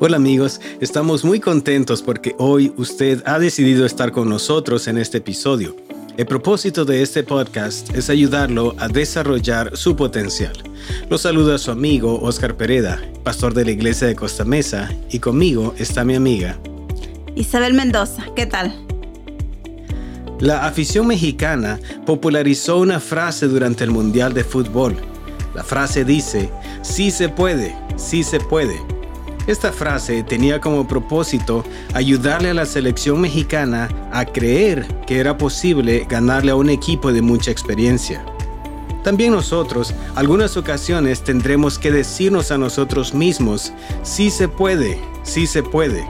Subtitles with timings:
[0.00, 5.18] Hola amigos, estamos muy contentos porque hoy usted ha decidido estar con nosotros en este
[5.18, 5.74] episodio.
[6.16, 10.52] El propósito de este podcast es ayudarlo a desarrollar su potencial.
[11.10, 15.74] Lo saluda su amigo Oscar Pereda, pastor de la iglesia de Costa Mesa, y conmigo
[15.78, 16.56] está mi amiga
[17.34, 18.24] Isabel Mendoza.
[18.36, 18.72] ¿Qué tal?
[20.38, 24.96] La afición mexicana popularizó una frase durante el Mundial de Fútbol.
[25.56, 26.50] La frase dice,
[26.82, 28.76] sí se puede, sí se puede.
[29.48, 36.06] Esta frase tenía como propósito ayudarle a la selección mexicana a creer que era posible
[36.06, 38.22] ganarle a un equipo de mucha experiencia.
[39.02, 43.72] También nosotros, algunas ocasiones tendremos que decirnos a nosotros mismos,
[44.02, 46.06] sí se puede, sí se puede.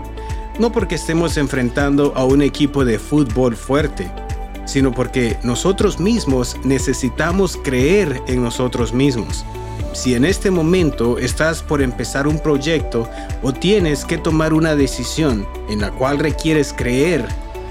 [0.58, 4.10] No porque estemos enfrentando a un equipo de fútbol fuerte,
[4.64, 9.44] sino porque nosotros mismos necesitamos creer en nosotros mismos.
[9.92, 13.08] Si en este momento estás por empezar un proyecto
[13.42, 17.26] o tienes que tomar una decisión en la cual requieres creer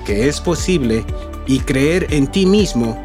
[0.05, 1.05] que es posible
[1.45, 2.97] y creer en ti mismo,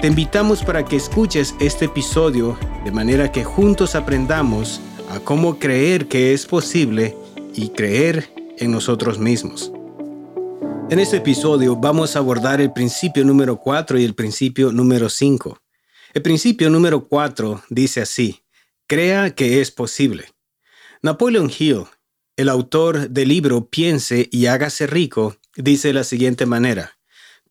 [0.00, 6.08] te invitamos para que escuches este episodio de manera que juntos aprendamos a cómo creer
[6.08, 7.16] que es posible
[7.54, 9.72] y creer en nosotros mismos.
[10.90, 15.58] En este episodio vamos a abordar el principio número 4 y el principio número 5.
[16.14, 18.42] El principio número 4 dice así,
[18.90, 20.32] Crea que es posible.
[21.00, 21.84] Napoleon Hill,
[22.36, 26.98] el autor del libro Piense y hágase rico, dice de la siguiente manera,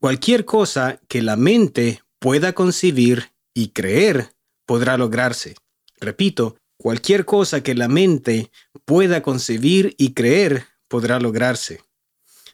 [0.01, 4.33] cualquier cosa que la mente pueda concebir y creer
[4.65, 5.55] podrá lograrse.
[6.01, 8.51] Repito, cualquier cosa que la mente
[8.83, 11.81] pueda concebir y creer podrá lograrse.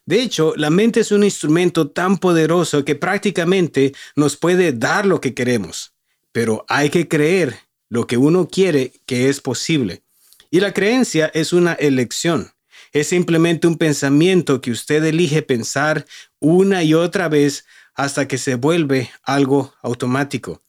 [0.06, 5.22] De hecho, la mente es un instrumento tan poderoso que prácticamente nos puede dar lo
[5.22, 5.96] que queremos,
[6.32, 10.04] pero hay que creer lo que uno quiere que es posible.
[10.52, 12.52] Y la creencia es una elección.
[12.92, 16.06] Es simplemente un pensamiento que usted elige pensar
[16.40, 20.62] una y otra vez hasta que se vuelve algo automático.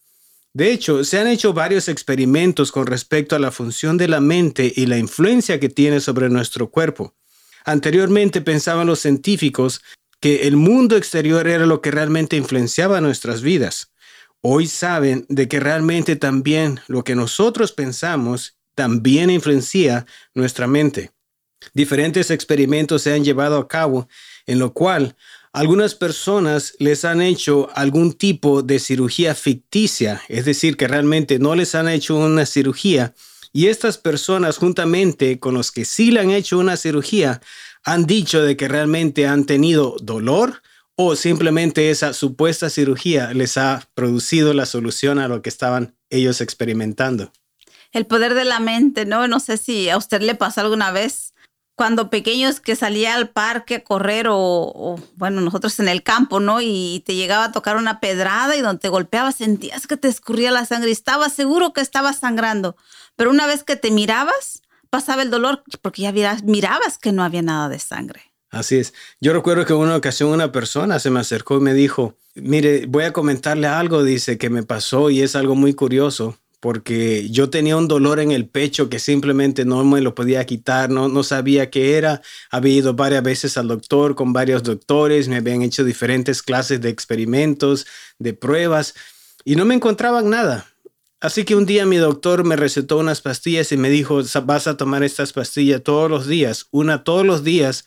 [0.52, 4.72] De hecho, se han hecho varios experimentos con respecto a la función de la mente
[4.74, 7.14] y la influencia que tiene sobre nuestro cuerpo.
[7.64, 9.82] Anteriormente pensaban los científicos
[10.18, 13.92] que el mundo exterior era lo que realmente influenciaba nuestras vidas
[14.40, 21.10] hoy saben de que realmente también lo que nosotros pensamos también influencia nuestra mente.
[21.74, 24.08] Diferentes experimentos se han llevado a cabo
[24.46, 25.16] en lo cual
[25.52, 31.54] algunas personas les han hecho algún tipo de cirugía ficticia, es decir, que realmente no
[31.54, 33.14] les han hecho una cirugía
[33.56, 37.40] y estas personas juntamente con los que sí le han hecho una cirugía
[37.84, 40.60] han dicho de que realmente han tenido dolor,
[40.96, 46.40] o simplemente esa supuesta cirugía les ha producido la solución a lo que estaban ellos
[46.40, 47.32] experimentando.
[47.92, 49.28] El poder de la mente, ¿no?
[49.28, 51.34] No sé si a usted le pasó alguna vez
[51.76, 56.62] cuando pequeños que salía al parque a correr o, bueno, nosotros en el campo, ¿no?
[56.62, 60.50] Y te llegaba a tocar una pedrada y donde te golpeabas sentías que te escurría
[60.50, 62.76] la sangre y estabas seguro que estabas sangrando.
[63.14, 66.12] Pero una vez que te mirabas, pasaba el dolor porque ya
[66.44, 68.35] mirabas que no había nada de sangre.
[68.56, 68.94] Así es.
[69.20, 73.04] Yo recuerdo que una ocasión una persona se me acercó y me dijo, mire, voy
[73.04, 77.76] a comentarle algo, dice, que me pasó y es algo muy curioso, porque yo tenía
[77.76, 81.68] un dolor en el pecho que simplemente no me lo podía quitar, no, no sabía
[81.68, 82.22] qué era.
[82.50, 86.88] Había ido varias veces al doctor con varios doctores, me habían hecho diferentes clases de
[86.88, 87.86] experimentos,
[88.18, 88.94] de pruebas,
[89.44, 90.66] y no me encontraban nada.
[91.20, 94.78] Así que un día mi doctor me recetó unas pastillas y me dijo, vas a
[94.78, 97.84] tomar estas pastillas todos los días, una todos los días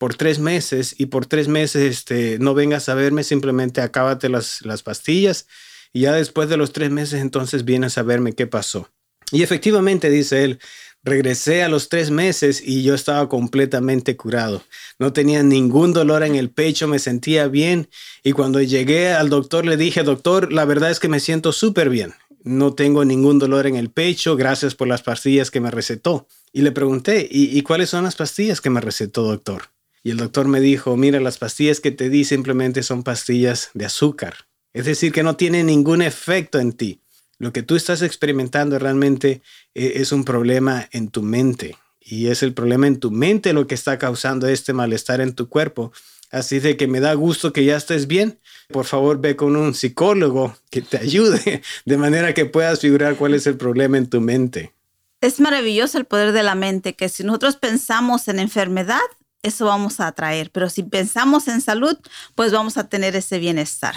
[0.00, 4.62] por tres meses y por tres meses este, no vengas a verme, simplemente acábate las,
[4.62, 5.46] las pastillas
[5.92, 8.88] y ya después de los tres meses entonces vienes a verme qué pasó.
[9.30, 10.58] Y efectivamente, dice él,
[11.04, 14.62] regresé a los tres meses y yo estaba completamente curado.
[14.98, 17.90] No tenía ningún dolor en el pecho, me sentía bien
[18.22, 21.90] y cuando llegué al doctor le dije, doctor, la verdad es que me siento súper
[21.90, 22.14] bien.
[22.42, 26.26] No tengo ningún dolor en el pecho, gracias por las pastillas que me recetó.
[26.54, 29.64] Y le pregunté, ¿y, cuáles son las pastillas que me recetó, doctor?
[30.02, 33.84] Y el doctor me dijo, mira, las pastillas que te di simplemente son pastillas de
[33.84, 34.46] azúcar.
[34.72, 37.00] Es decir, que no tienen ningún efecto en ti.
[37.38, 39.42] Lo que tú estás experimentando realmente
[39.74, 41.76] eh, es un problema en tu mente.
[42.00, 45.48] Y es el problema en tu mente lo que está causando este malestar en tu
[45.48, 45.92] cuerpo.
[46.30, 48.38] Así de que me da gusto que ya estés bien.
[48.68, 53.34] Por favor, ve con un psicólogo que te ayude de manera que puedas figurar cuál
[53.34, 54.72] es el problema en tu mente.
[55.20, 59.00] Es maravilloso el poder de la mente, que si nosotros pensamos en enfermedad,
[59.42, 60.50] eso vamos a atraer.
[60.50, 61.98] Pero si pensamos en salud,
[62.34, 63.94] pues vamos a tener ese bienestar.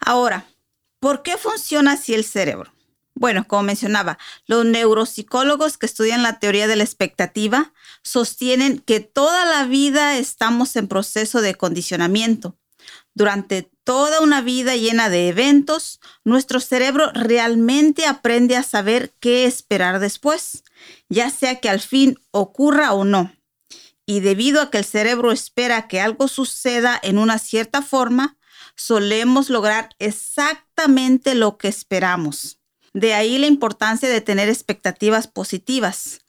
[0.00, 0.46] Ahora,
[1.00, 2.72] ¿por qué funciona así el cerebro?
[3.14, 7.72] Bueno, como mencionaba, los neuropsicólogos que estudian la teoría de la expectativa
[8.02, 12.58] sostienen que toda la vida estamos en proceso de condicionamiento.
[13.14, 19.98] Durante toda una vida llena de eventos, nuestro cerebro realmente aprende a saber qué esperar
[19.98, 20.64] después,
[21.08, 23.35] ya sea que al fin ocurra o no.
[24.06, 28.38] Y debido a que el cerebro espera que algo suceda en una cierta forma,
[28.76, 32.60] solemos lograr exactamente lo que esperamos.
[32.94, 36.20] De ahí la importancia de tener expectativas positivas.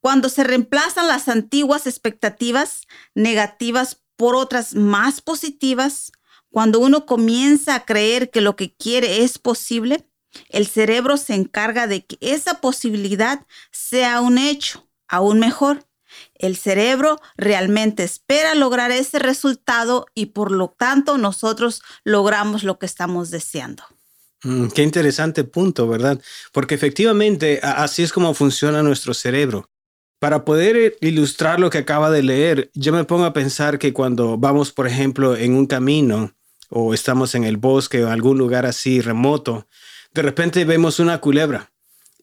[0.00, 6.12] Cuando se reemplazan las antiguas expectativas negativas por otras más positivas,
[6.50, 10.08] cuando uno comienza a creer que lo que quiere es posible,
[10.48, 15.85] el cerebro se encarga de que esa posibilidad sea un hecho, aún mejor.
[16.34, 22.86] El cerebro realmente espera lograr ese resultado y por lo tanto nosotros logramos lo que
[22.86, 23.84] estamos deseando.
[24.42, 26.20] Mm, qué interesante punto, ¿verdad?
[26.52, 29.68] Porque efectivamente así es como funciona nuestro cerebro.
[30.18, 34.38] Para poder ilustrar lo que acaba de leer, yo me pongo a pensar que cuando
[34.38, 36.32] vamos, por ejemplo, en un camino
[36.70, 39.66] o estamos en el bosque o algún lugar así remoto,
[40.14, 41.70] de repente vemos una culebra.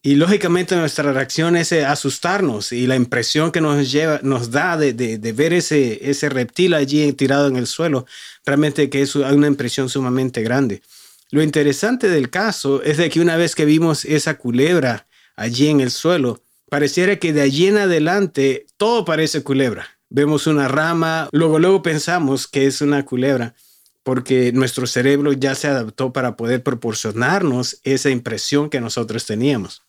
[0.06, 4.76] Y lógicamente nuestra reacción es eh, asustarnos y la impresión que nos, lleva, nos da
[4.76, 4.92] de,
[5.34, 8.04] ver ese, ese reptil allí tirado en el suelo,
[8.44, 10.82] realmente que es una impresión sumamente grande.
[11.30, 15.06] Lo interesante del caso es de que una vez que vimos esa culebra
[15.36, 19.88] allí en el suelo, pareciera que de allí en adelante todo parece culebra.
[20.10, 23.54] Vemos una rama, luego luego pensamos que es una culebra
[24.02, 29.83] porque nuestro cerebro ya se adaptó para poder proporcionarnos esa impresión que nosotros teníamos.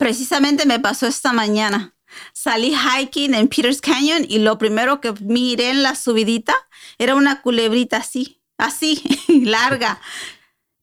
[0.00, 1.94] Precisamente me pasó esta mañana.
[2.32, 6.54] Salí hiking en Peters Canyon y lo primero que miré en la subidita
[6.96, 9.02] era una culebrita así, así,
[9.44, 10.00] larga.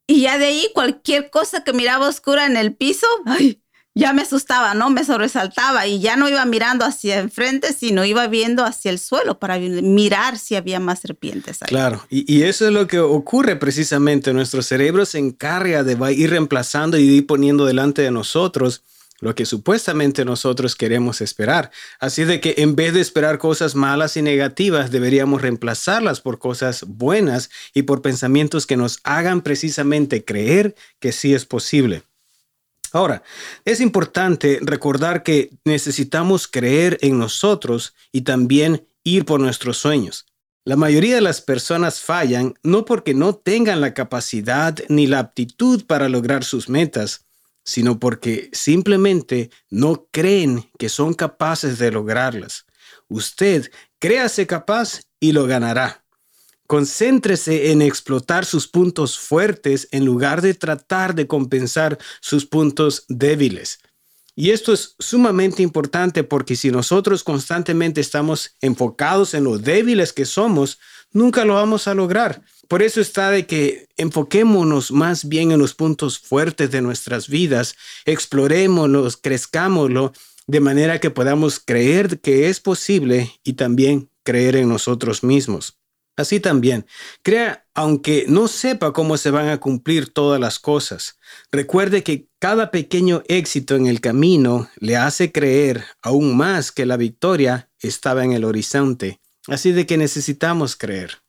[0.05, 3.59] Y ya de ahí cualquier cosa que miraba oscura en el piso, ay,
[3.95, 4.91] ya me asustaba, ¿no?
[4.91, 9.39] Me sobresaltaba y ya no iba mirando hacia enfrente, sino iba viendo hacia el suelo
[9.39, 11.69] para mirar si había más serpientes ahí.
[11.69, 14.31] Claro, y, eso es lo que ocurre precisamente.
[14.31, 18.83] Nuestro cerebro se encarga de ir reemplazando y poniendo delante de nosotros
[19.19, 21.71] lo que supuestamente nosotros queremos esperar.
[21.99, 26.85] Así de que en vez de esperar cosas malas y negativas, deberíamos reemplazarlas por cosas
[26.87, 32.03] buenas y por pensamientos que nos hagan precisamente creer que sí es posible.
[32.93, 33.23] Ahora,
[33.65, 40.25] es importante recordar que necesitamos creer en nosotros y también ir por nuestros sueños.
[40.63, 45.85] La mayoría de las personas fallan no porque no tengan la capacidad ni la aptitud
[45.85, 47.26] para lograr sus metas,
[47.67, 52.65] sino porque simplemente no creen que son capaces de lograrlas.
[53.09, 53.69] Usted
[53.99, 56.05] créase capaz y lo ganará.
[56.65, 63.79] Concéntrese en explotar sus puntos fuertes en lugar de tratar de compensar sus puntos débiles.
[64.33, 70.23] Y esto es sumamente importante porque si nosotros constantemente estamos enfocados en lo débiles que
[70.23, 70.79] somos,
[71.11, 72.41] nunca lo vamos a lograr.
[72.67, 77.75] Por eso está de que enfoquémonos más bien en los puntos fuertes de nuestras vidas,
[78.05, 80.13] explorémoslos, crezcámoslo,
[80.47, 85.77] de manera que podamos creer que es posible y también creer en nosotros mismos.
[86.17, 86.87] Así también,
[87.21, 91.19] crea aunque no sepa cómo se van a cumplir todas las cosas.
[91.51, 96.97] Recuerde que cada pequeño éxito en el camino le hace creer aún más que la
[96.97, 99.21] victoria estaba en el horizonte.
[99.47, 101.19] Así de que necesitamos creer.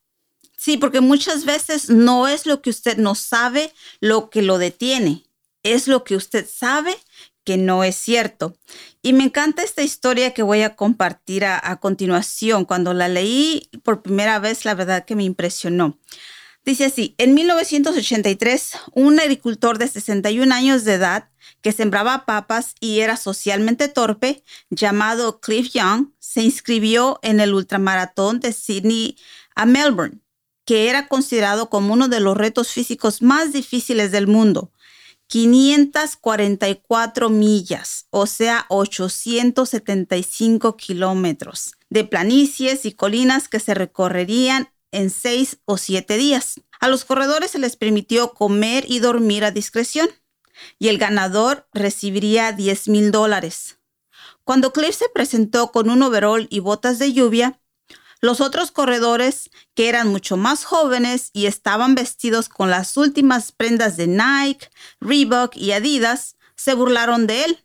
[0.58, 5.24] Sí, porque muchas veces no es lo que usted no sabe lo que lo detiene,
[5.62, 6.96] es lo que usted sabe
[7.44, 8.58] que no es cierto.
[9.00, 12.64] Y me encanta esta historia que voy a compartir a, continuación.
[12.64, 15.96] Cuando la leí por primera vez, la verdad que me impresionó.
[16.64, 21.30] Dice así, en 1983, un agricultor de 61 años de edad
[21.62, 28.40] que sembraba papas y era socialmente torpe, llamado Cliff Young, se inscribió en el ultramaratón
[28.40, 29.16] de Sydney
[29.54, 30.20] a Melbourne,
[30.68, 34.70] que era considerado como uno de los retos físicos más difíciles del mundo.
[35.28, 45.56] 544 millas, o sea, 875 kilómetros de planicies y colinas que se recorrerían en seis
[45.64, 46.60] o siete días.
[46.80, 50.10] A los corredores se les permitió comer y dormir a discreción
[50.78, 53.78] y el ganador recibiría 10 mil dólares.
[54.44, 57.58] Cuando Cliff se presentó con un overall y botas de lluvia,
[58.20, 63.96] los otros corredores, que eran mucho más jóvenes y estaban vestidos con las últimas prendas
[63.96, 64.68] de Nike,
[65.00, 67.64] Reebok y Adidas, se burlaron de él.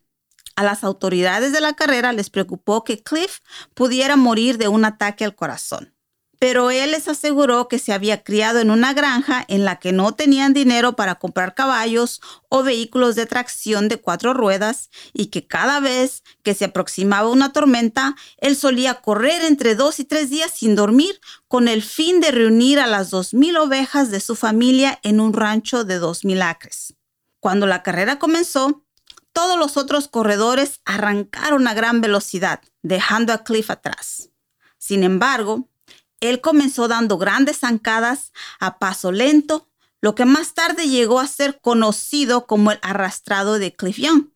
[0.56, 3.40] A las autoridades de la carrera les preocupó que Cliff
[3.74, 5.93] pudiera morir de un ataque al corazón.
[6.44, 10.12] Pero él les aseguró que se había criado en una granja en la que no
[10.12, 12.20] tenían dinero para comprar caballos
[12.50, 17.54] o vehículos de tracción de cuatro ruedas y que cada vez que se aproximaba una
[17.54, 22.32] tormenta, él solía correr entre dos y tres días sin dormir con el fin de
[22.32, 26.42] reunir a las dos mil ovejas de su familia en un rancho de dos mil
[26.42, 26.94] acres.
[27.40, 28.84] Cuando la carrera comenzó,
[29.32, 34.30] todos los otros corredores arrancaron a gran velocidad, dejando a Cliff atrás.
[34.78, 35.70] Sin embargo,
[36.30, 39.70] él comenzó dando grandes zancadas a paso lento,
[40.02, 44.30] lo que más tarde llegó a ser conocido como el arrastrado de Cliff Young.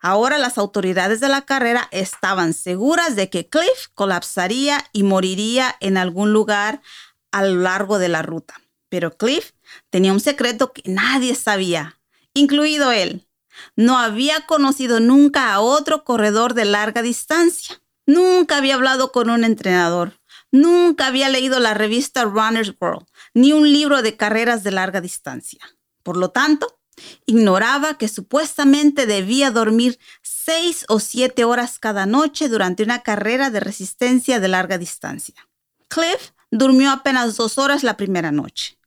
[0.00, 5.96] Ahora las autoridades de la carrera estaban seguras de que Cliff colapsaría y moriría en
[5.96, 6.82] algún lugar
[7.30, 8.60] a lo largo de la ruta.
[8.88, 9.52] Pero Cliff
[9.90, 12.00] tenía un secreto que nadie sabía,
[12.34, 13.28] incluido él.
[13.76, 17.80] No había conocido nunca a otro corredor de larga distancia.
[18.06, 20.18] Nunca había hablado con un entrenador.
[20.52, 25.60] Nunca había leído la revista Runner's World ni un libro de carreras de larga distancia.
[26.02, 26.78] Por lo tanto,
[27.24, 33.60] ignoraba que supuestamente debía dormir seis o siete horas cada noche durante una carrera de
[33.60, 35.48] resistencia de larga distancia.
[35.88, 38.78] Cliff durmió apenas dos horas la primera noche.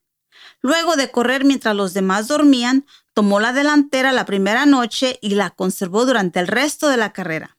[0.61, 5.49] Luego de correr mientras los demás dormían, tomó la delantera la primera noche y la
[5.49, 7.57] conservó durante el resto de la carrera.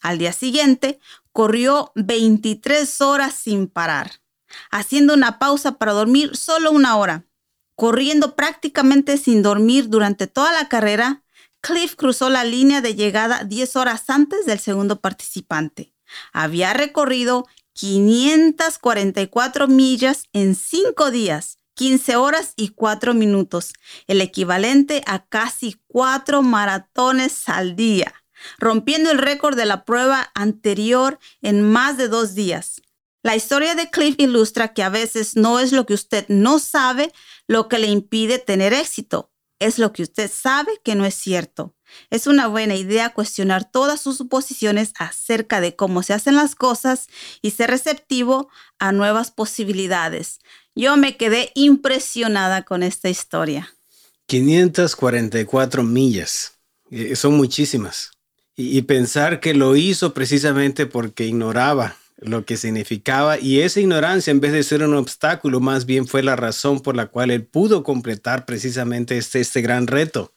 [0.00, 0.98] Al día siguiente,
[1.32, 4.20] corrió 23 horas sin parar,
[4.70, 7.24] haciendo una pausa para dormir solo una hora.
[7.74, 11.22] Corriendo prácticamente sin dormir durante toda la carrera,
[11.60, 15.94] Cliff cruzó la línea de llegada 10 horas antes del segundo participante.
[16.32, 23.72] Había recorrido 544 millas en 5 días, 15 horas y 4 minutos,
[24.08, 28.12] el equivalente a casi 4 maratones al día
[28.58, 32.82] rompiendo el récord de la prueba anterior en más de dos días.
[33.22, 37.12] La historia de Cliff ilustra que a veces no es lo que usted no sabe
[37.46, 41.74] lo que le impide tener éxito, es lo que usted sabe que no es cierto.
[42.10, 47.08] Es una buena idea cuestionar todas sus suposiciones acerca de cómo se hacen las cosas
[47.42, 50.38] y ser receptivo a nuevas posibilidades.
[50.74, 53.74] Yo me quedé impresionada con esta historia.
[54.26, 56.58] 544 millas.
[56.90, 58.12] Eh, son muchísimas
[58.60, 64.40] y, pensar que lo hizo precisamente porque ignoraba lo que significaba y esa ignorancia en
[64.40, 67.84] vez de ser un obstáculo más bien fue la razón por la cual él pudo
[67.84, 70.34] completar precisamente este, este gran reto.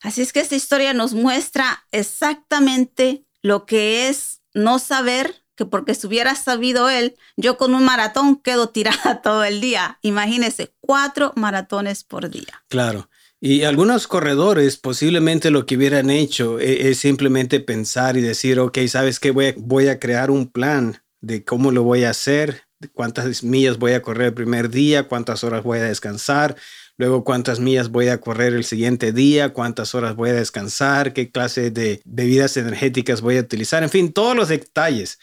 [0.00, 5.94] Así es que esta historia nos muestra exactamente lo que es no saber que porque
[5.94, 9.98] si hubiera sabido él, yo con un maratón quedo tirada todo el día.
[10.00, 12.64] Imagínese, cuatro maratones por día.
[12.68, 13.10] Claro.
[13.44, 18.78] Y algunos corredores posiblemente lo que hubieran hecho e-, es, simplemente pensar y decir, ok,
[18.86, 19.32] ¿sabes qué?
[19.32, 23.78] Voy a, voy a crear un plan de cómo lo voy a hacer, cuántas millas
[23.78, 26.54] voy a correr el primer día, cuántas horas voy a descansar,
[26.96, 31.32] luego cuántas millas voy a correr el siguiente día, cuántas horas voy a descansar, qué
[31.32, 35.18] clase de bebidas energéticas voy a utilizar, en fin, todos los detalles.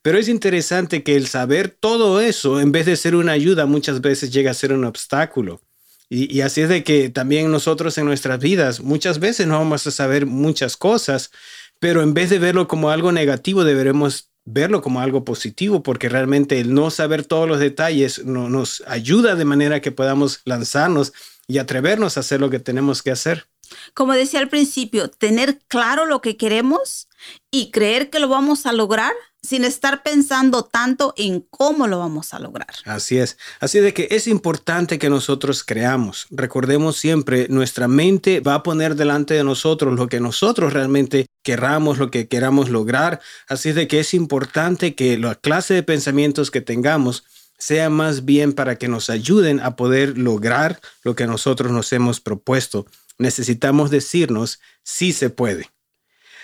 [0.00, 4.00] Pero es interesante que el saber todo eso, en vez de ser una ayuda, muchas
[4.00, 5.60] veces llega a ser un obstáculo.
[6.10, 9.90] Y, así es de que también nosotros en nuestras vidas muchas veces no vamos a
[9.90, 11.30] saber muchas cosas,
[11.80, 16.60] pero en vez de verlo como algo negativo, deberemos verlo como algo positivo, porque realmente
[16.60, 21.12] el no saber todos los detalles no, nos ayuda de manera que podamos lanzarnos
[21.46, 23.46] y atrevernos a hacer lo que tenemos que hacer.
[23.92, 27.08] Como decía al principio, tener claro lo que queremos
[27.50, 29.12] y creer que lo vamos a lograr
[29.48, 32.68] sin estar pensando tanto en cómo lo vamos a lograr.
[32.84, 33.38] Así es.
[33.60, 36.26] Así de que es importante que nosotros creamos.
[36.30, 41.96] Recordemos siempre, nuestra mente va a poner delante de nosotros lo que nosotros realmente queramos,
[41.96, 43.22] lo que queramos lograr.
[43.48, 47.24] Así de que es importante que la clase de pensamientos que tengamos
[47.56, 52.20] sea más bien para que nos ayuden a poder lograr lo que nosotros nos hemos
[52.20, 52.84] propuesto.
[53.16, 55.70] Necesitamos decirnos, sí se puede.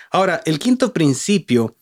[0.09, 1.75] Ahora, el quinto principio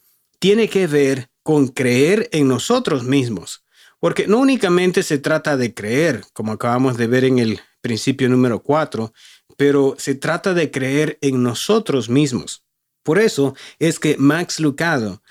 [0.43, 3.63] tiene que ver con creer en nosotros mismos,
[4.01, 8.61] porque no únicamente se trata de creer, como acabamos de ver en el principio número
[8.61, 9.13] 4,
[9.55, 12.61] pero se trata de creer en nosotros mismos.
[13.03, 15.23] Por eso es que Max Lucado,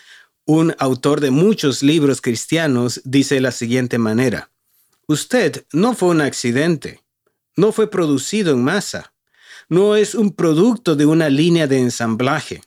[0.46, 4.50] un autor de muchos libros cristianos, dice de la siguiente manera,
[5.08, 7.02] Usted no fue un accidente,
[7.54, 9.12] no fue producido en masa,
[9.68, 12.62] no es un producto de una línea de ensamblaje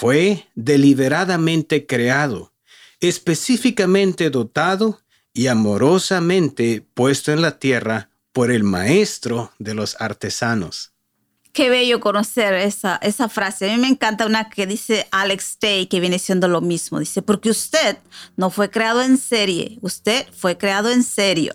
[0.00, 2.52] fue deliberadamente creado,
[3.00, 5.00] específicamente dotado
[5.32, 10.92] y amorosamente puesto en la tierra por el maestro de los artesanos.
[11.52, 13.68] Qué bello conocer esa, esa frase.
[13.68, 17.00] A mí me encanta una que dice Alex Tay, que viene siendo lo mismo.
[17.00, 17.98] Dice, porque usted
[18.36, 21.52] no fue creado en serie, usted fue creado en serio.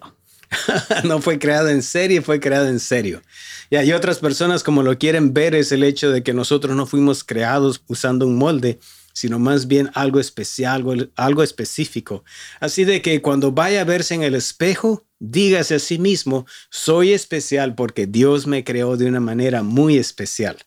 [1.04, 3.22] no fue creado en serie, fue creado en serio.
[3.70, 6.86] Y hay otras personas como lo quieren ver es el hecho de que nosotros no
[6.86, 8.80] fuimos creados usando un molde,
[9.14, 12.24] sino más bien algo especial, algo, algo específico.
[12.60, 17.14] Así de que cuando vaya a verse en el espejo, dígase a sí mismo, soy
[17.14, 20.58] especial porque Dios me creó de una manera muy especial.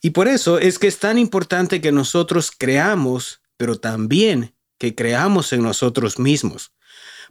[0.00, 5.52] Y por eso es que es tan importante que nosotros creamos, pero también que creamos
[5.52, 6.72] en nosotros mismos.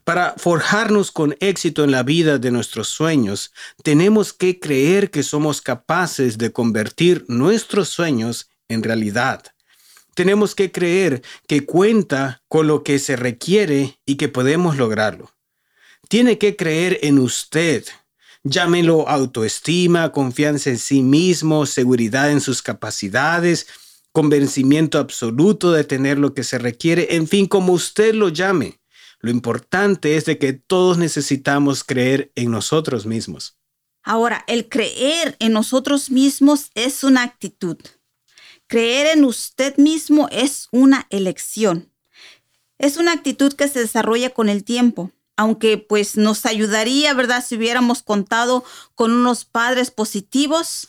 [0.03, 3.51] Para forjarnos con éxito en la vida de nuestros sueños,
[3.83, 9.43] tenemos que creer que somos capaces de convertir nuestros sueños en realidad.
[10.15, 15.31] Tenemos que creer que cuenta con lo que se requiere y que podemos lograrlo.
[16.09, 17.85] Tiene que creer en usted.
[18.43, 23.67] Llámelo autoestima, confianza en sí mismo, seguridad en sus capacidades,
[24.11, 28.80] convencimiento absoluto de tener lo que se requiere, en fin, como usted lo llame.
[29.21, 33.57] Lo importante es de que todos necesitamos creer en nosotros mismos.
[34.03, 37.77] Ahora, el creer en nosotros mismos es una actitud.
[38.67, 41.91] Creer en usted mismo es una elección.
[42.79, 47.45] Es una actitud que se desarrolla con el tiempo, aunque pues nos ayudaría, ¿verdad?
[47.45, 48.63] Si hubiéramos contado
[48.95, 50.87] con unos padres positivos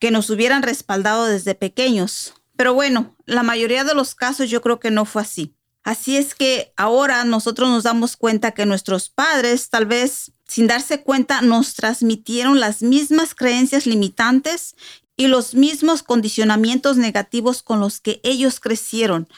[0.00, 2.34] que nos hubieran respaldado desde pequeños.
[2.56, 5.54] Pero bueno, la mayoría de los casos yo creo que no fue así.
[5.88, 11.02] Así es que ahora nosotros nos damos cuenta que nuestros padres tal vez sin darse
[11.02, 14.76] cuenta nos transmitieron las mismas creencias limitantes
[15.16, 19.28] y los mismos condicionamientos negativos con los que ellos crecieron.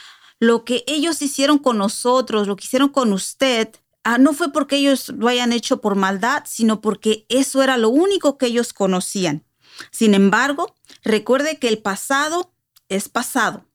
[0.40, 3.68] Lo que ellos hicieron con nosotros, lo que hicieron con usted,
[4.02, 7.90] ah, no fue porque ellos lo hayan hecho por maldad, sino porque eso era lo
[7.90, 9.44] único que ellos conocían.
[9.92, 12.52] Sin embargo, recuerde que el pasado
[12.88, 13.69] es pasado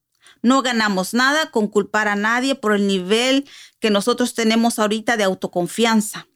[0.46, 3.50] no ganamos nada con culpar a nadie por el nivel
[3.80, 6.28] que nosotros tenemos ahorita de autoconfianza.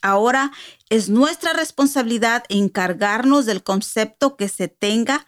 [0.00, 0.50] Ahora
[0.88, 5.26] es nuestra responsabilidad encargarnos del concepto que se tenga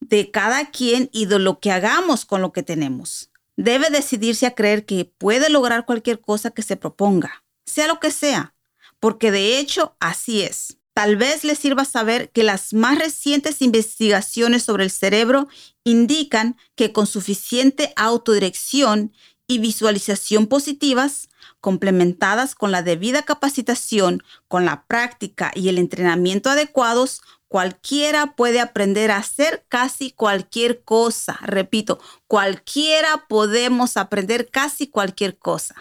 [0.00, 3.30] de cada quien y de lo que hagamos con lo que tenemos.
[3.56, 8.10] Debe decidirse a creer que puede lograr cualquier cosa que se proponga, sea lo que
[8.10, 8.54] sea,
[8.98, 10.78] porque de hecho así es.
[10.94, 15.48] Tal vez les sirva saber que las más recientes investigaciones sobre el cerebro
[15.82, 19.12] indican que con suficiente autodirección
[19.48, 21.28] y visualización positivas,
[21.60, 29.10] complementadas con la debida capacitación, con la práctica y el entrenamiento adecuados, cualquiera puede aprender
[29.10, 31.38] a hacer casi cualquier cosa.
[31.42, 35.74] Repito, cualquiera podemos aprender casi cualquier cosa.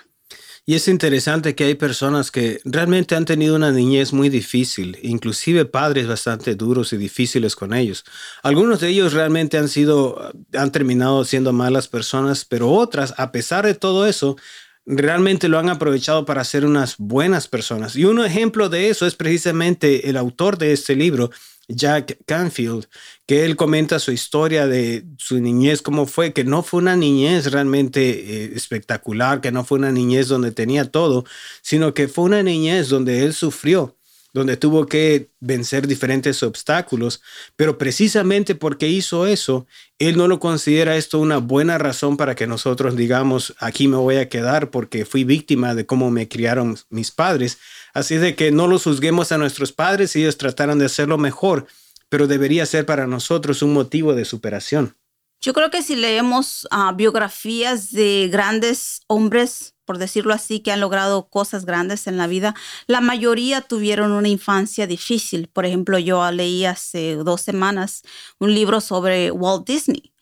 [0.65, 5.65] Y es interesante que hay personas que realmente han tenido una niñez muy difícil, inclusive
[5.65, 8.05] padres bastante duros y difíciles con ellos.
[8.43, 13.65] Algunos de ellos realmente han sido, han terminado siendo malas personas, pero otras, a pesar
[13.65, 14.37] de todo eso,
[14.85, 17.95] realmente lo han aprovechado para ser unas buenas personas.
[17.95, 21.31] Y un ejemplo de eso es precisamente el autor de este libro,
[21.69, 22.87] Jack Canfield,
[23.25, 27.51] que él comenta su historia de su niñez, cómo fue, que no fue una niñez
[27.51, 31.23] realmente eh, espectacular, que no fue una niñez donde tenía todo,
[31.61, 33.95] sino que fue una niñez donde él sufrió,
[34.33, 37.21] donde tuvo que vencer diferentes obstáculos,
[37.55, 39.67] pero precisamente porque hizo eso,
[39.99, 44.17] él no lo considera esto una buena razón para que nosotros digamos, aquí me voy
[44.17, 47.59] a quedar porque fui víctima de cómo me criaron mis padres,
[47.93, 51.67] Así de que no los juzguemos a nuestros padres, ellos trataron de hacerlo mejor,
[52.09, 54.97] pero debería ser para nosotros un motivo de superación.
[55.39, 60.79] Yo creo que si leemos ah, biografías de grandes hombres, por decirlo así, que han
[60.79, 62.55] logrado cosas grandes en la vida,
[62.87, 65.47] la mayoría tuvieron una infancia difícil.
[65.47, 68.03] Por ejemplo, yo leí hace dos semanas
[68.39, 70.13] un libro sobre Walt Disney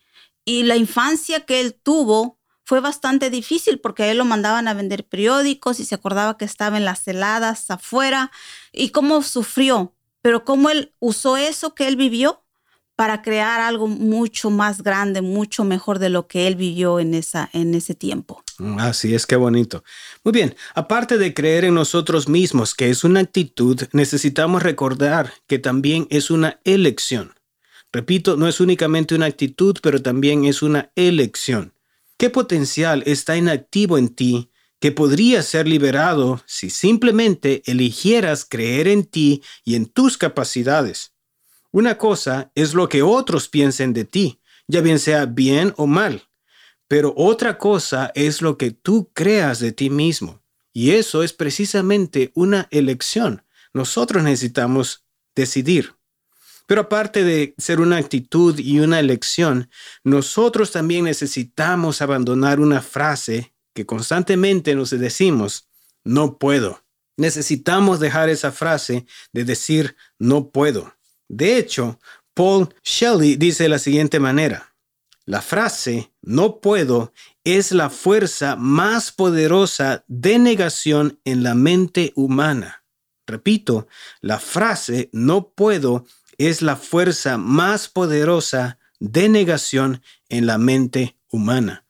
[0.45, 4.73] y la infancia que él tuvo fue bastante difícil porque a él lo mandaban a
[4.73, 8.31] vender periódicos y se acordaba que estaba en las heladas afuera
[8.71, 12.43] y cómo sufrió, pero cómo él usó eso que él vivió
[12.95, 17.49] para crear algo mucho más grande, mucho mejor de lo que él vivió en, esa,
[17.51, 18.43] en ese tiempo.
[18.61, 19.83] Mm, así es, qué bonito.
[20.23, 25.57] Muy bien, aparte de creer en nosotros mismos, que es una actitud, necesitamos recordar que
[25.57, 27.33] también es una elección.
[27.91, 31.73] Repito, no es únicamente una actitud, pero también es una elección.
[32.17, 39.05] ¿Qué potencial está inactivo en ti que podría ser liberado si simplemente eligieras creer en
[39.05, 41.13] ti y en tus capacidades?
[41.71, 46.27] Una cosa es lo que otros piensen de ti, ya bien sea bien o mal,
[46.91, 50.41] pero otra cosa es lo que tú creas de ti mismo.
[50.73, 53.45] Y eso es precisamente una elección.
[53.71, 55.95] Nosotros necesitamos decidir.
[56.65, 59.69] Pero aparte de ser una actitud y una elección,
[60.03, 65.69] nosotros también necesitamos abandonar una frase que constantemente nos decimos,
[66.03, 66.83] no puedo.
[67.15, 70.93] Necesitamos dejar esa frase de decir no puedo.
[71.29, 72.01] De hecho,
[72.33, 74.75] Paul Shelley dice de la siguiente manera,
[75.23, 82.83] la frase no puedo es la fuerza más poderosa de negación en la mente humana.
[83.25, 83.87] Repito,
[84.19, 86.05] la frase no puedo
[86.37, 91.85] es la fuerza más poderosa de negación en la mente humana.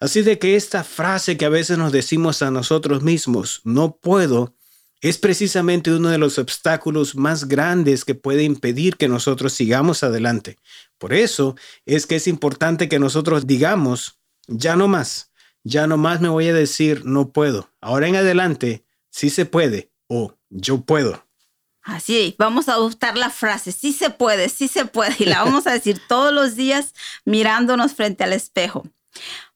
[0.00, 4.56] Así de que esta frase que a veces nos decimos a nosotros mismos, no puedo,
[5.02, 10.56] es precisamente uno de los obstáculos más grandes que puede impedir que nosotros sigamos adelante.
[10.96, 15.32] Por eso es que es importante que nosotros digamos, ya no más,
[15.64, 17.68] ya no más me voy a decir no puedo.
[17.80, 21.26] Ahora en adelante, sí se puede o yo puedo.
[21.82, 25.66] Así, vamos a adoptar la frase, sí se puede, sí se puede, y la vamos
[25.66, 28.86] a decir todos los días mirándonos frente al espejo.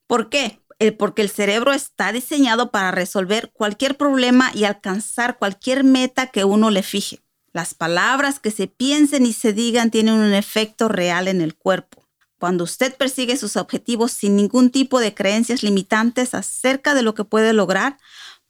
[0.09, 0.59] ¿Por qué?
[0.79, 6.45] Eh, porque el cerebro está diseñado para resolver cualquier problema y alcanzar cualquier meta que
[6.45, 7.21] uno le fije.
[7.55, 12.07] Las palabras que se piensen y se digan tienen un efecto real en el cuerpo.
[12.39, 17.25] Cuando usted persigue sus objetivos sin ningún tipo de creencias limitantes acerca de lo que
[17.25, 17.97] puede lograr,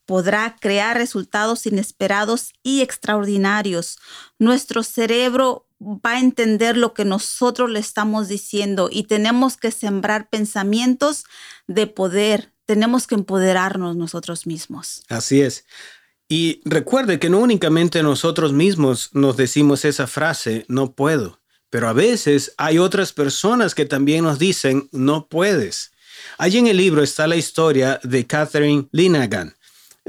[0.07, 3.99] podrá crear resultados inesperados y extraordinarios.
[4.39, 10.29] Nuestro cerebro va a entender lo que nosotros le estamos diciendo y tenemos que sembrar
[10.29, 11.25] pensamientos
[11.67, 12.53] de poder.
[12.65, 15.03] Tenemos que empoderarnos nosotros mismos.
[15.09, 15.65] Así es.
[16.29, 21.93] Y recuerde que no únicamente nosotros mismos nos decimos esa frase, no puedo, pero a
[21.93, 25.91] veces hay otras personas que también nos dicen, no puedes.
[26.37, 29.56] Allí en el libro está la historia de Catherine Linagan.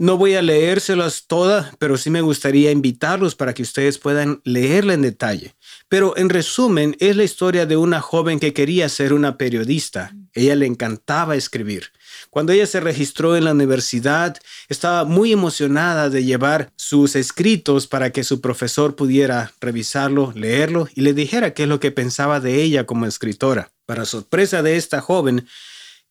[0.01, 4.95] No voy a leérselas todas, pero sí me gustaría invitarlos para que ustedes puedan leerla
[4.95, 5.57] en detalle.
[5.89, 10.15] Pero en resumen, es la historia de una joven que quería ser una periodista.
[10.35, 11.91] Ella le encantaba escribir.
[12.31, 14.37] Cuando ella se registró en la universidad,
[14.69, 21.01] estaba muy emocionada de llevar sus escritos para que su profesor pudiera revisarlo, leerlo y
[21.01, 23.73] le dijera qué es lo que pensaba de ella como escritora.
[23.85, 25.49] Para sorpresa de esta joven,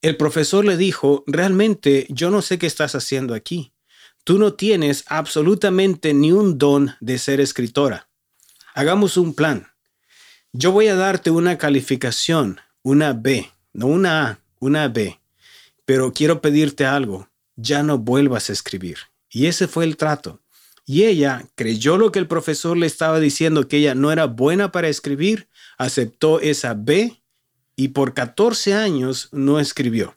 [0.02, 3.71] el profesor le dijo, realmente yo no sé qué estás haciendo aquí.
[4.27, 8.09] Tú no tienes absolutamente ni un don de ser escritora.
[8.73, 9.67] Hagamos un plan.
[10.51, 15.17] Yo voy a darte una calificación, una B, no una A, una B.
[15.85, 18.97] Pero quiero pedirte algo, ya no vuelvas a escribir.
[19.29, 20.41] Y ese fue el trato.
[20.85, 24.73] Y ella creyó lo que el profesor le estaba diciendo, que ella no era buena
[24.73, 27.21] para escribir, aceptó esa B
[27.77, 30.16] y por 14 años no escribió.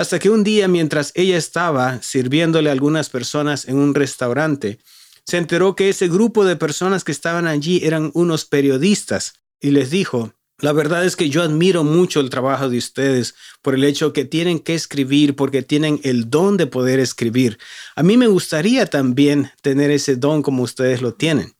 [0.00, 4.78] Hasta que un día, mientras ella estaba sirviéndole a algunas personas en un restaurante,
[5.26, 9.90] se enteró que ese grupo de personas que estaban allí eran unos periodistas y les
[9.90, 14.14] dijo, la verdad es que yo admiro mucho el trabajo de ustedes por el hecho
[14.14, 17.58] que tienen que escribir, porque tienen el don de poder escribir.
[17.94, 21.52] A mí me gustaría también tener ese don como ustedes lo tienen.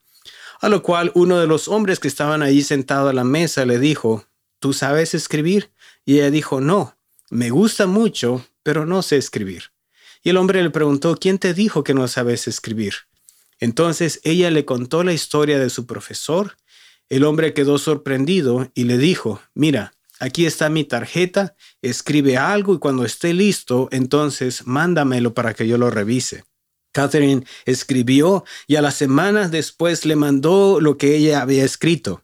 [0.63, 3.79] A lo cual uno de los hombres que estaban allí sentado a la mesa le
[3.79, 4.25] dijo,
[4.61, 5.73] ¿tú sabes escribir?
[6.07, 6.97] Y ella dijo, no,
[7.31, 9.65] me gusta mucho, pero no sé escribir.
[10.23, 12.95] Y el hombre le preguntó, ¿quién te dijo que no sabes escribir?
[13.61, 16.57] Entonces ella le contó la historia de su profesor.
[17.09, 22.79] El hombre quedó sorprendido y le dijo, mira, aquí está mi tarjeta, escribe algo y
[22.79, 26.45] cuando esté listo, entonces mándamelo para que yo lo revise.
[26.93, 32.23] Catherine escribió y a las semanas después le mandó lo que ella había escrito.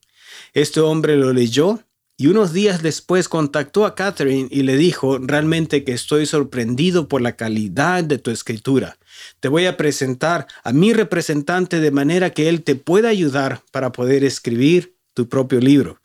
[0.53, 1.86] Este hombre lo leyó
[2.19, 7.21] y unos días después contactó a Catherine y le dijo, realmente que estoy sorprendido por
[7.21, 8.97] la calidad de tu escritura.
[9.41, 13.93] Te voy a presentar a mi representante de manera que él te pueda ayudar para
[13.93, 16.01] poder escribir tu propio libro.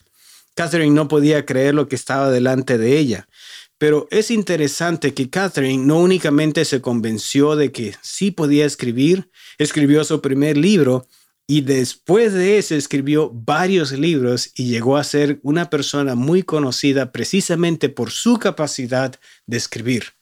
[0.53, 3.27] Catherine no podía creer lo que estaba delante de ella.
[3.77, 10.03] Pero es interesante que Catherine no únicamente se convenció de que sí podía escribir, escribió
[10.03, 11.07] su primer libro,
[11.51, 17.11] y después de eso escribió varios libros y llegó a ser una persona muy conocida
[17.11, 20.13] precisamente por su capacidad de escribir.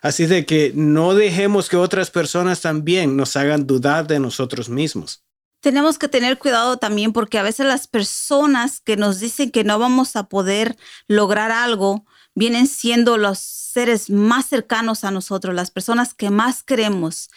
[0.00, 5.22] Así de que no dejemos que otras personas también nos hagan dudar de nosotros mismos.
[5.60, 9.78] Tenemos que tener cuidado también porque a veces las personas que nos dicen que no
[9.78, 10.74] vamos a poder
[11.06, 17.28] lograr algo vienen siendo los seres más cercanos a nosotros, las personas que más queremos.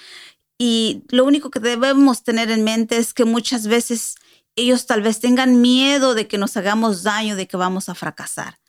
[0.64, 4.14] Y lo único que debemos tener en mente es que muchas veces
[4.56, 8.60] ellos tal vez tengan miedo de que nos hagamos daño, de que vamos a fracasar.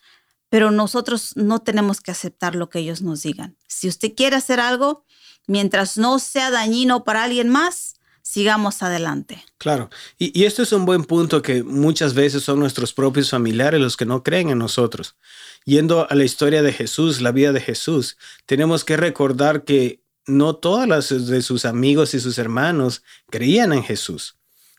[0.49, 3.59] Pero nosotros no tenemos que aceptar lo que ellos nos digan.
[3.67, 5.05] Si usted quiere hacer algo,
[5.45, 9.45] mientras no sea dañino para alguien más, sigamos adelante.
[9.59, 13.97] Claro, y, esto es un buen punto que muchas veces son nuestros propios familiares los
[13.97, 15.15] que no creen en nosotros.
[15.63, 20.55] Yendo a la historia de Jesús, la vida de Jesús, tenemos que recordar que no
[20.55, 24.37] todas las de sus amigos y sus hermanos creían en Jesús.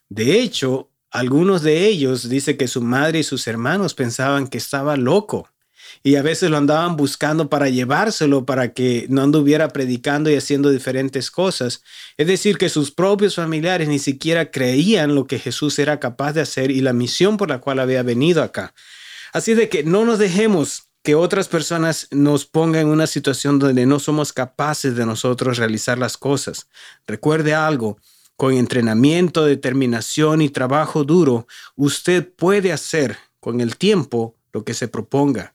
[0.09, 4.97] De hecho, algunos de ellos dice que su madre y sus hermanos pensaban que estaba
[4.97, 5.49] loco
[6.03, 10.71] y a veces lo andaban buscando para llevárselo para que no anduviera predicando y haciendo
[10.71, 11.83] diferentes cosas.
[12.17, 16.41] Es decir, que sus propios familiares ni siquiera creían lo que Jesús era capaz de
[16.41, 18.75] hacer y la misión por la cual había venido acá.
[19.33, 23.85] Así de que no nos dejemos que otras personas nos pongan en una situación donde
[23.85, 26.67] no somos capaces de nosotros realizar las cosas.
[27.07, 27.99] Recuerde algo,
[28.37, 34.89] con entrenamiento, determinación y trabajo duro, usted puede hacer con el tiempo lo que se
[34.89, 35.53] proponga.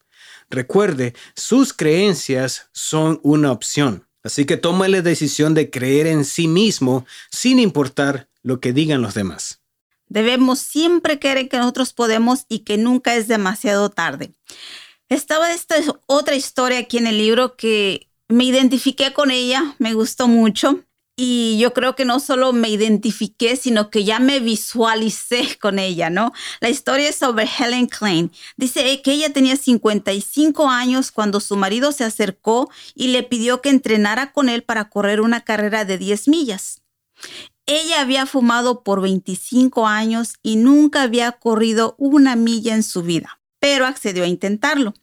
[0.52, 4.06] Recuerde, sus creencias son una opción.
[4.24, 9.02] Así que toma la decisión de creer en sí mismo sin importar lo que digan
[9.02, 9.62] los demás.
[10.10, 14.32] Debemos siempre creer que nosotros podemos y que nunca es demasiado tarde.
[15.10, 20.28] Estaba esta otra historia aquí en el libro que me identifiqué con ella, me gustó
[20.28, 20.84] mucho.
[21.18, 26.12] Y yo creo que no solo me identifiqué, sino que ya me visualicé con ella,
[26.12, 26.32] ¿no?
[26.62, 28.32] La historia es sobre Helen Klein.
[28.56, 33.70] Dice que ella tenía 55 años cuando su marido se acercó y le pidió que
[33.70, 36.84] entrenara con él para correr una carrera de 10 millas.
[37.66, 43.39] Ella había fumado por 25 años y nunca había corrido una milla en su vida
[43.60, 44.94] pero accedió a intentarlo.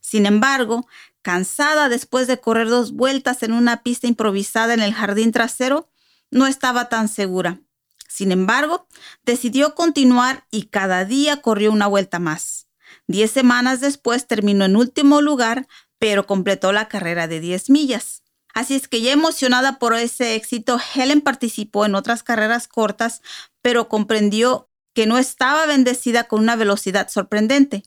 [0.00, 0.86] Sin embargo,
[1.22, 5.88] cansada después de correr dos vueltas en una pista improvisada en el jardín trasero,
[6.30, 7.60] no estaba tan segura.
[8.08, 8.86] Sin embargo,
[9.24, 12.68] decidió continuar y cada día corrió una vuelta más.
[13.06, 15.66] Diez semanas después terminó en último lugar,
[15.98, 18.22] pero completó la carrera de 10 millas.
[18.54, 23.22] Así es que ya emocionada por ese éxito, Helen participó en otras carreras cortas,
[23.62, 27.82] pero comprendió que no estaba bendecida con una velocidad sorprendente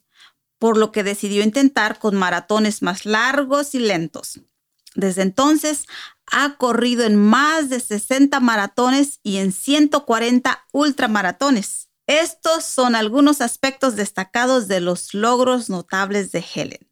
[0.59, 4.41] por lo que decidió intentar con maratones más largos y lentos.
[4.95, 5.85] Desde entonces
[6.31, 11.89] ha corrido en más de 60 maratones y en 140 ultramaratones.
[12.07, 16.89] Estos son algunos aspectos destacados de los logros notables de Helen.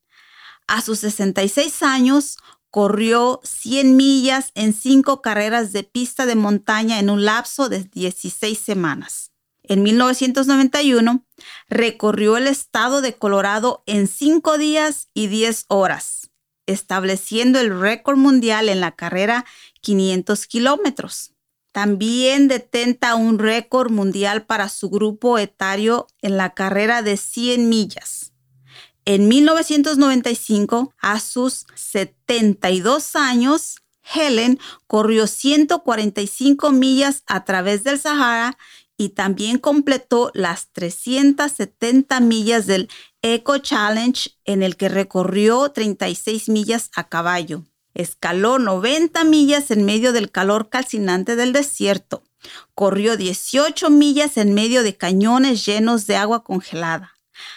[0.68, 2.38] A sus 66 años,
[2.74, 8.58] corrió 100 millas en cinco carreras de pista de montaña en un lapso de 16
[8.58, 9.33] semanas.
[9.64, 11.26] En 1991,
[11.70, 16.32] recorrió el estado de Colorado en 5 días y 10 horas,
[16.66, 19.46] estableciendo el récord mundial en la carrera
[19.82, 21.32] 500 kilómetros.
[21.72, 28.34] También detenta un récord mundial para su grupo etario en la carrera de 100 millas.
[29.06, 33.78] En 1995, a sus 72 años,
[34.14, 38.58] Helen corrió 145 millas a través del Sahara
[38.98, 42.90] y también completó las 370 millas del
[43.22, 47.64] Eco Challenge en el que recorrió 36 millas a caballo.
[47.94, 52.24] Escaló 90 millas en medio del calor calcinante del desierto.
[52.76, 57.14] Corrió 18 millas en medio de cañones llenos de agua congelada.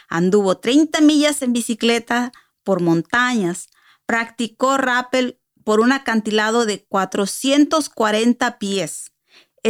[0.08, 2.32] Anduvo 30 millas en bicicleta
[2.64, 3.68] por montañas.
[4.06, 9.12] Practicó rappel por un acantilado de 440 pies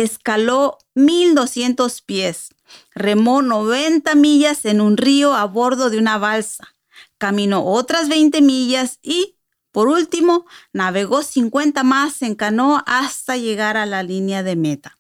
[0.03, 2.51] escaló 1200 pies,
[2.95, 6.75] remó 90 millas en un río a bordo de una balsa,
[7.17, 9.37] caminó otras 20 millas y,
[9.73, 14.99] por último, navegó 50 más en canoa hasta llegar a la línea de meta.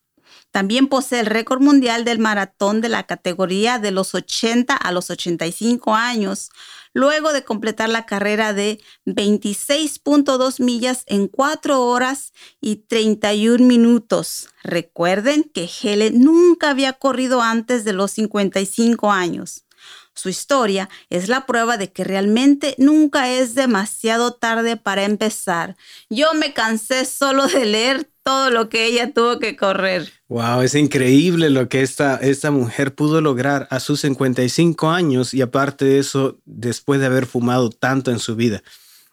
[0.50, 5.10] También posee el récord mundial del maratón de la categoría de los 80 a los
[5.10, 6.50] 85 años,
[6.96, 14.48] luego de completar la carrera de 26.2 millas en 4 horas y 31 minutos.
[14.64, 19.66] Recuerden que Helen nunca había corrido antes de los 55 años.
[20.14, 25.76] Su historia es la prueba de que realmente nunca es demasiado tarde para empezar.
[26.08, 30.10] Yo me cansé solo de leer todo lo que ella tuvo que correr.
[30.26, 35.42] Wow, es increíble lo que esta, esta mujer pudo lograr a sus 55 años y
[35.42, 38.64] aparte de eso, después de haber fumado tanto en su vida.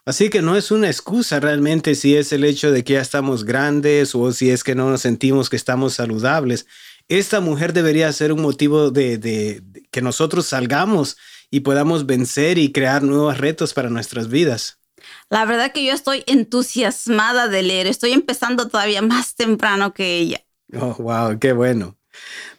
[0.04, 3.43] Así que no es una excusa realmente si es el hecho de que ya estamos
[3.43, 6.65] grandes o si es que no nos sentimos que estamos saludables.
[7.08, 11.17] Esta mujer debería ser un motivo de, de que nosotros salgamos
[11.52, 14.80] y podamos vencer y crear nuevos retos para nuestras vidas.
[15.29, 17.87] La verdad que yo estoy entusiasmada de leer.
[17.87, 20.41] Estoy empezando todavía más temprano que ella.
[20.79, 21.95] Oh, wow, qué bueno.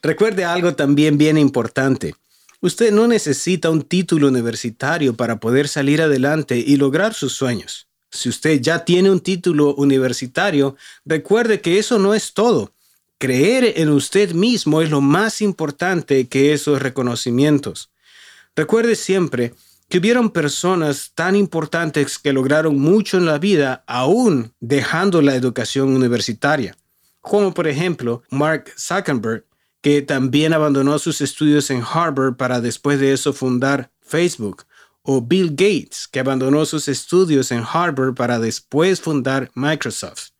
[0.02, 2.14] Recuerde algo también bien importante.
[2.61, 7.88] Usted no necesita un título universitario para poder salir adelante y lograr sus sueños.
[8.11, 12.72] Si usted ya tiene un título universitario, recuerde que eso no es todo.
[13.18, 17.90] creer en usted mismo es lo más importante que esos reconocimientos.
[18.57, 19.54] Recuerde siempre
[19.94, 25.94] que hubieron personas tan importantes que lograron mucho en la vida aún dejando la educación
[25.94, 26.76] universitaria,
[27.20, 29.46] como por ejemplo Mark Zuckerberg,
[29.83, 34.64] que también abandonó sus estudios en Harvard para después de eso fundar Facebook,
[35.02, 40.30] o Bill Gates, que abandonó sus estudios en Harvard para después fundar Microsoft.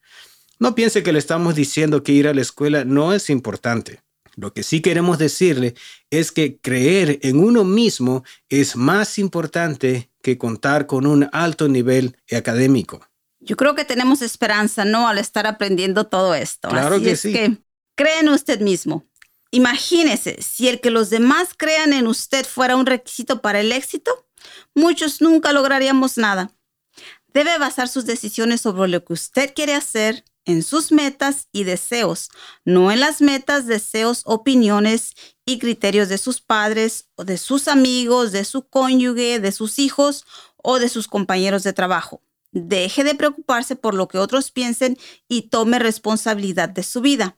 [0.59, 4.03] No piense que le estamos diciendo que ir a la escuela no es importante.
[4.37, 5.75] Lo que sí queremos decirle
[6.11, 12.17] es que creer en uno mismo es más importante que contar con un alto nivel
[12.33, 13.07] académico.
[13.41, 15.07] Yo creo que tenemos esperanza, ¿no?
[15.07, 16.69] Al estar aprendiendo todo esto.
[16.69, 17.33] Claro Así que es sí.
[17.33, 17.59] que
[17.95, 19.07] cree en usted mismo.
[19.51, 24.27] Imagínese, si el que los demás crean en usted fuera un requisito para el éxito,
[24.75, 26.51] muchos nunca lograríamos nada.
[27.29, 32.29] Debe basar sus decisiones sobre lo que usted quiere hacer en sus metas y deseos,
[32.65, 35.15] no en las metas, deseos, opiniones
[35.47, 40.25] y criterios de sus padres o de sus amigos, de su cónyuge, de sus hijos
[40.57, 42.23] o de sus compañeros de trabajo.
[42.53, 47.37] Deje de preocuparse por lo que otros piensen y tome responsabilidad de su vida.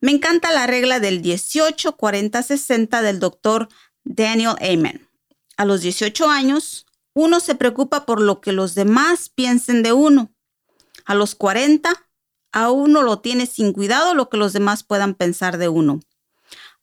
[0.00, 3.68] Me encanta la regla del 18, 40, 60 del doctor
[4.04, 5.08] Daniel Amen.
[5.56, 10.32] A los 18 años, uno se preocupa por lo que los demás piensen de uno.
[11.04, 11.90] A los 40,
[12.54, 15.98] a uno lo tiene sin cuidado lo que los demás puedan pensar de uno.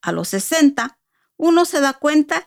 [0.01, 0.99] A los 60,
[1.37, 2.45] uno se da cuenta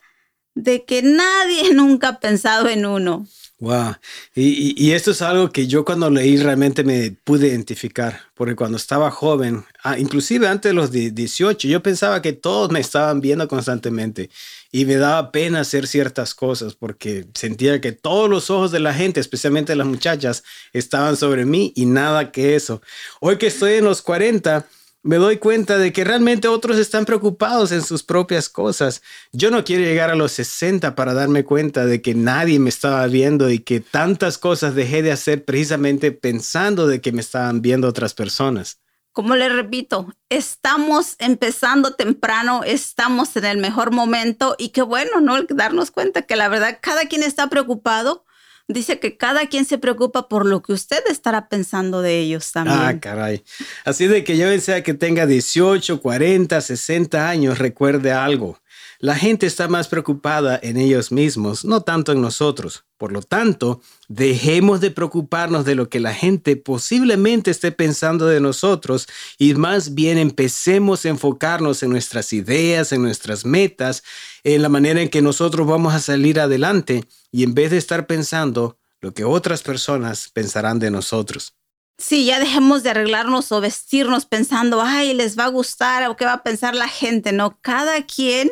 [0.54, 3.26] de que nadie nunca ha pensado en uno.
[3.60, 3.94] Wow.
[4.34, 8.76] Y, y- esto es algo que yo cuando leí realmente me pude identificar, porque cuando
[8.76, 13.20] estaba joven, ah, inclusive antes de los die- 18, yo pensaba que todos me estaban
[13.20, 14.28] viendo constantemente
[14.72, 18.92] y me daba pena hacer ciertas cosas porque sentía que todos los ojos de la
[18.92, 22.82] gente, especialmente las muchachas, estaban sobre mí y nada que eso.
[23.20, 24.66] Hoy que estoy en los 40,
[25.04, 29.02] me doy cuenta de que realmente otros están preocupados en sus propias cosas.
[29.32, 33.06] Yo no quiero llegar a los 60 para darme cuenta de que nadie me estaba
[33.06, 37.86] viendo y que tantas cosas dejé de hacer precisamente pensando de que me estaban viendo
[37.86, 38.80] otras personas.
[39.12, 45.36] Como le repito, estamos empezando temprano, estamos en el mejor momento y qué bueno, ¿no?
[45.36, 48.24] El darnos cuenta que la verdad cada quien está preocupado.
[48.66, 52.78] Dice que cada quien se preocupa por lo que usted estará pensando de ellos también.
[52.80, 53.44] Ah, caray.
[53.84, 58.58] Así de que yo sea que tenga 18, 40, 60 años, recuerde algo.
[59.00, 62.84] La gente está más preocupada en ellos mismos, no tanto en nosotros.
[62.96, 68.40] Por lo tanto, dejemos de preocuparnos de lo que la gente posiblemente esté pensando de
[68.40, 74.04] nosotros y más bien empecemos a enfocarnos en nuestras ideas, en nuestras metas,
[74.44, 78.06] en la manera en que nosotros vamos a salir adelante y en vez de estar
[78.06, 81.54] pensando lo que otras personas pensarán de nosotros.
[81.96, 86.24] Sí, ya dejemos de arreglarnos o vestirnos pensando, ay, les va a gustar o qué
[86.24, 87.58] va a pensar la gente, ¿no?
[87.60, 88.50] Cada quien,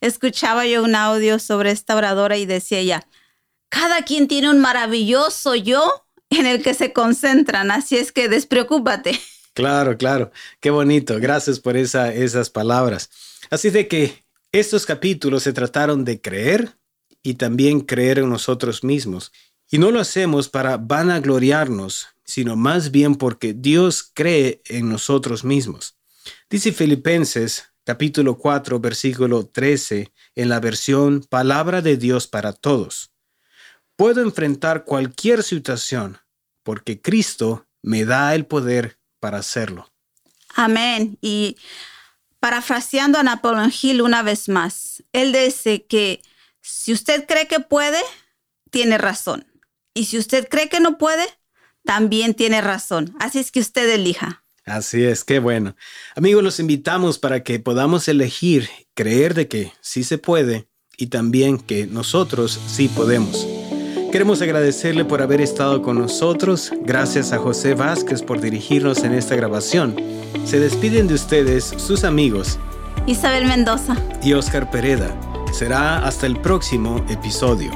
[0.00, 3.08] escuchaba yo un audio sobre esta oradora y decía ella,
[3.68, 9.20] cada quien tiene un maravilloso yo en el que se concentran, así es que despreocúpate.
[9.54, 10.32] Claro, claro.
[10.60, 11.18] Qué bonito.
[11.20, 13.10] Gracias por esa, esas palabras.
[13.50, 16.76] Así de que estos capítulos se trataron de creer
[17.22, 19.32] y también creer en nosotros mismos.
[19.70, 25.96] Y no lo hacemos para vanagloriarnos, sino más bien porque Dios cree en nosotros mismos.
[26.48, 33.12] Dice Filipenses capítulo 4 versículo 13 en la versión Palabra de Dios para Todos.
[33.96, 36.18] Puedo enfrentar cualquier situación
[36.62, 39.92] porque Cristo me da el poder para hacerlo.
[40.54, 41.18] Amén.
[41.20, 41.56] Y
[42.40, 46.22] parafraseando a Napoleón Hill una vez más, él dice que
[46.60, 48.00] si usted cree que puede,
[48.70, 49.46] tiene razón.
[49.92, 51.26] Y si usted cree que no puede,
[51.84, 53.14] también tiene razón.
[53.20, 54.42] Así es que usted elija.
[54.64, 55.76] Así es, qué bueno.
[56.16, 61.58] Amigos, los invitamos para que podamos elegir creer de que sí se puede y también
[61.58, 63.46] que nosotros sí podemos.
[64.10, 66.72] Queremos agradecerle por haber estado con nosotros.
[66.82, 69.96] Gracias a José Vázquez por dirigirnos en esta grabación.
[70.46, 72.58] Se despiden de ustedes sus amigos
[73.06, 73.96] Isabel Mendoza.
[74.22, 75.14] y Oscar Pereda.
[75.52, 77.70] Será hasta el próximo episodio.